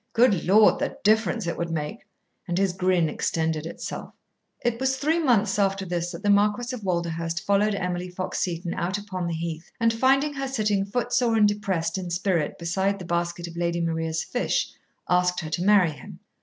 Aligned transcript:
Good 0.13 0.45
Lord! 0.45 0.79
the 0.79 0.97
difference 1.03 1.45
it 1.45 1.57
would 1.59 1.69
make!" 1.69 2.07
and 2.47 2.57
his 2.57 2.73
grin 2.73 3.07
extended 3.07 3.67
itself. 3.67 4.15
It 4.61 4.79
was 4.79 4.97
three 4.97 5.19
months 5.19 5.59
after 5.59 5.85
this 5.85 6.09
that 6.11 6.23
the 6.23 6.29
Marquis 6.31 6.73
of 6.75 6.81
Walderhurst 6.83 7.45
followed 7.45 7.75
Emily 7.75 8.09
Fox 8.09 8.39
Seton 8.39 8.73
out 8.73 8.97
upon 8.97 9.27
the 9.27 9.35
heath, 9.35 9.71
and 9.79 9.93
finding 9.93 10.33
her 10.33 10.47
sitting 10.47 10.85
footsore 10.85 11.35
and 11.35 11.47
depressed 11.47 11.99
in 11.99 12.09
spirit 12.09 12.57
beside 12.57 12.97
the 12.97 13.05
basket 13.05 13.45
of 13.45 13.55
Lady 13.55 13.79
Maria's 13.79 14.23
fish, 14.23 14.71
asked 15.07 15.39
her 15.41 15.51
to 15.51 15.61
marry 15.63 15.91
him. 15.91 16.17